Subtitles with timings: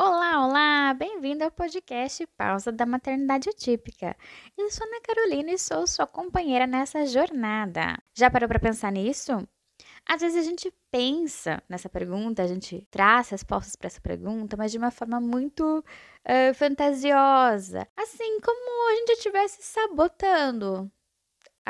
[0.00, 0.94] Olá, olá!
[0.94, 4.16] Bem-vindo ao podcast Pausa da Maternidade Atípica.
[4.56, 8.00] Eu sou Ana Carolina e sou sua companheira nessa jornada.
[8.16, 9.32] Já parou para pensar nisso?
[10.06, 14.70] Às vezes a gente pensa nessa pergunta, a gente traz respostas para essa pergunta, mas
[14.70, 17.84] de uma forma muito uh, fantasiosa.
[17.96, 20.88] Assim, como a gente estivesse sabotando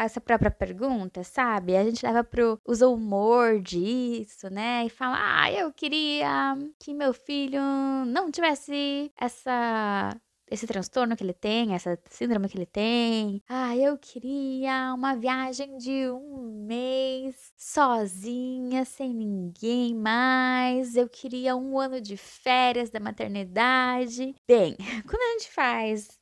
[0.04, 1.76] essa própria pergunta, sabe?
[1.76, 4.84] A gente leva pro usa humor disso, né?
[4.86, 7.60] E fala: "Ah, eu queria que meu filho
[8.06, 10.16] não tivesse essa
[10.50, 13.42] esse transtorno que ele tem, essa síndrome que ele tem.
[13.48, 20.96] Ah, eu queria uma viagem de um mês sozinha, sem ninguém mais.
[20.96, 24.34] Eu queria um ano de férias da maternidade.
[24.46, 26.17] Bem, quando a gente faz,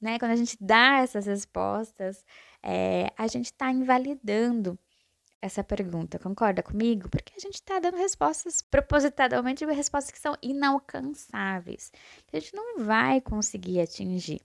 [0.00, 0.18] né?
[0.18, 2.24] Quando a gente dá essas respostas,
[2.62, 4.78] é, a gente está invalidando
[5.42, 7.08] essa pergunta, concorda comigo?
[7.08, 11.90] Porque a gente está dando respostas propositadamente, respostas que são inalcançáveis,
[12.32, 14.40] a gente não vai conseguir atingir.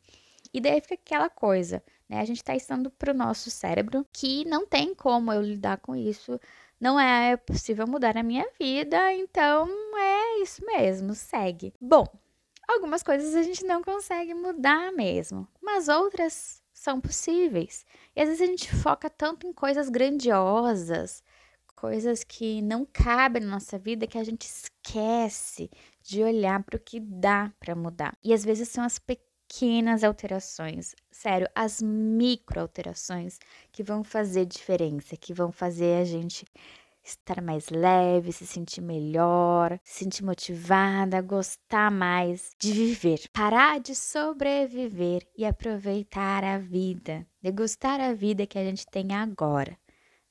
[0.53, 2.21] E daí fica aquela coisa, né?
[2.21, 5.95] A gente está estando para o nosso cérebro que não tem como eu lidar com
[5.95, 6.39] isso,
[6.79, 9.67] não é possível mudar a minha vida, então
[9.97, 11.73] é isso mesmo, segue.
[11.81, 12.07] Bom,
[12.67, 17.85] algumas coisas a gente não consegue mudar mesmo, mas outras são possíveis.
[18.15, 21.23] E às vezes a gente foca tanto em coisas grandiosas,
[21.75, 25.69] coisas que não cabem na nossa vida, que a gente esquece
[26.01, 28.17] de olhar para o que dá para mudar.
[28.23, 33.39] E às vezes são as pequenas alterações, sério, as micro alterações
[33.71, 36.45] que vão fazer diferença, que vão fazer a gente
[37.05, 43.29] estar mais leve, se sentir melhor, se sentir motivada, gostar mais de viver.
[43.31, 49.77] Parar de sobreviver e aproveitar a vida, degustar a vida que a gente tem agora.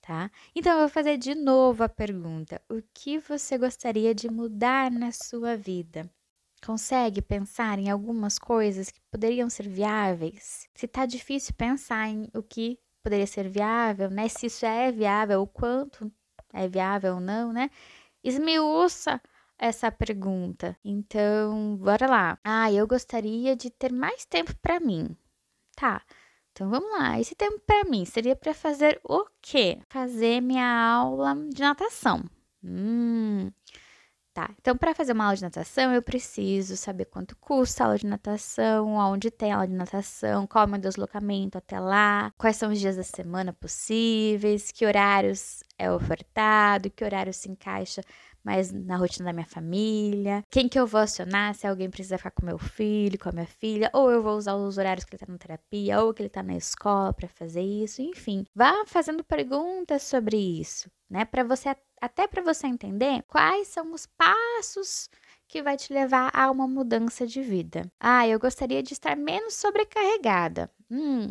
[0.03, 0.31] Tá?
[0.55, 5.11] Então eu vou fazer de novo a pergunta: o que você gostaria de mudar na
[5.13, 6.11] sua vida?
[6.63, 10.67] Consegue pensar em algumas coisas que poderiam ser viáveis?
[10.75, 14.29] Se tá difícil pensar em o que poderia ser viável, né?
[14.29, 16.11] Se isso é viável, o quanto
[16.55, 17.69] é viável ou não, né?
[18.23, 19.21] Esmiuça
[19.59, 20.77] essa pergunta.
[20.85, 22.39] Então, bora lá.
[22.45, 25.17] Ah, eu gostaria de ter mais tempo para mim.
[25.77, 26.03] Tá.
[26.53, 27.19] Então vamos lá.
[27.21, 29.81] Esse tempo para mim seria para fazer o quê?
[29.89, 32.25] Fazer minha aula de natação.
[32.63, 33.51] Hum.
[34.35, 37.99] Tá, então para fazer uma aula de natação eu preciso saber quanto custa a aula
[37.99, 42.33] de natação, onde tem a aula de natação, qual é o meu deslocamento até lá,
[42.37, 48.03] quais são os dias da semana possíveis, que horários é ofertado, que horário se encaixa
[48.43, 52.33] mais na rotina da minha família, quem que eu vou acionar, se alguém precisa ficar
[52.33, 55.25] com meu filho, com a minha filha, ou eu vou usar os horários que ele
[55.25, 58.45] tá na terapia, ou que ele tá na escola para fazer isso, enfim.
[58.55, 61.69] Vá fazendo perguntas sobre isso, né, para você
[62.05, 65.09] até para você entender quais são os passos
[65.49, 67.91] que vai te levar a uma mudança de vida.
[67.99, 70.71] Ah, eu gostaria de estar menos sobrecarregada.
[70.91, 71.29] Hum,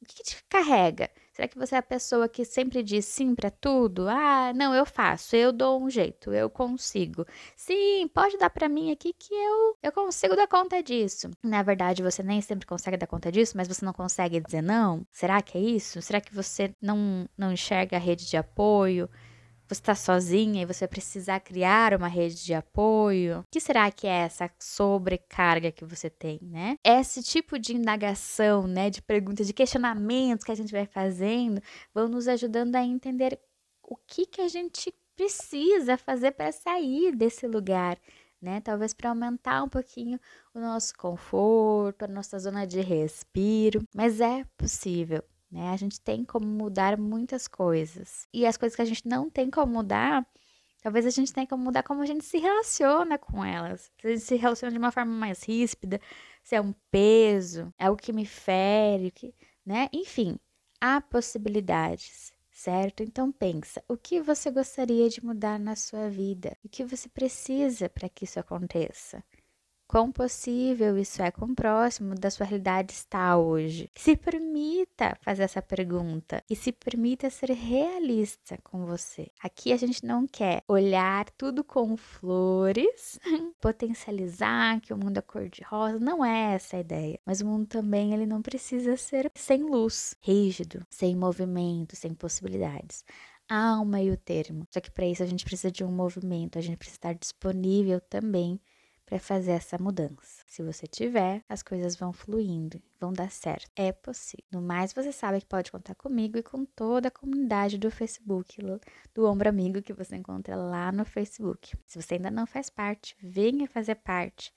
[0.00, 1.10] o que, que te carrega?
[1.32, 4.08] Será que você é a pessoa que sempre diz sim para tudo?
[4.08, 7.26] Ah, não, eu faço, eu dou um jeito, eu consigo.
[7.54, 11.30] Sim, pode dar para mim aqui que eu eu consigo dar conta disso.
[11.42, 15.06] Na verdade, você nem sempre consegue dar conta disso, mas você não consegue dizer não?
[15.12, 16.00] Será que é isso?
[16.00, 19.10] Será que você não não enxerga a rede de apoio?
[19.68, 23.40] Você está sozinha e você precisar criar uma rede de apoio?
[23.40, 26.76] O que será que é essa sobrecarga que você tem, né?
[26.84, 31.60] Esse tipo de indagação, né, de perguntas, de questionamentos que a gente vai fazendo,
[31.92, 33.38] vão nos ajudando a entender
[33.82, 37.98] o que que a gente precisa fazer para sair desse lugar,
[38.40, 38.60] né?
[38.60, 40.20] Talvez para aumentar um pouquinho
[40.54, 45.24] o nosso conforto, a nossa zona de respiro, mas é possível
[45.56, 45.70] né?
[45.70, 48.28] A gente tem como mudar muitas coisas.
[48.32, 50.26] E as coisas que a gente não tem como mudar,
[50.82, 53.90] talvez a gente tenha como mudar como a gente se relaciona com elas.
[53.98, 55.98] Se a gente se relaciona de uma forma mais ríspida,
[56.44, 59.34] se é um peso, é o que me fere, que,
[59.64, 59.88] né?
[59.92, 60.38] Enfim,
[60.80, 62.34] há possibilidades.
[62.52, 63.02] Certo?
[63.02, 66.56] Então pensa, o que você gostaria de mudar na sua vida?
[66.64, 69.22] O que você precisa para que isso aconteça?
[69.88, 73.88] Quão possível isso é, quão próximo da sua realidade está hoje.
[73.94, 79.28] Se permita fazer essa pergunta e se permita ser realista com você.
[79.40, 83.20] Aqui a gente não quer olhar tudo com flores,
[83.60, 87.20] potencializar que o mundo é cor-de-rosa, não é essa a ideia.
[87.24, 93.04] Mas o mundo também ele não precisa ser sem luz, rígido, sem movimento, sem possibilidades
[93.48, 94.66] há um meio termo.
[94.70, 98.00] Só que para isso a gente precisa de um movimento, a gente precisa estar disponível
[98.00, 98.60] também
[99.06, 100.42] para fazer essa mudança.
[100.46, 103.70] Se você tiver, as coisas vão fluindo, vão dar certo.
[103.76, 104.44] É possível.
[104.50, 108.60] No mais, você sabe que pode contar comigo e com toda a comunidade do Facebook,
[109.14, 111.76] do Ombro Amigo, que você encontra lá no Facebook.
[111.86, 114.52] Se você ainda não faz parte, venha fazer parte.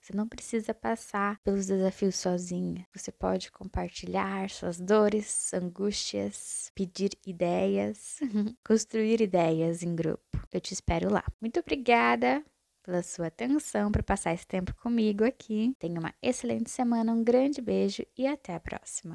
[0.00, 2.86] Você não precisa passar pelos desafios sozinha.
[2.94, 8.20] Você pode compartilhar suas dores, angústias, pedir ideias,
[8.64, 10.22] construir ideias em grupo.
[10.52, 11.24] Eu te espero lá.
[11.40, 12.44] Muito obrigada
[12.84, 15.74] pela sua atenção, por passar esse tempo comigo aqui.
[15.78, 19.12] Tenha uma excelente semana, um grande beijo e até a próxima.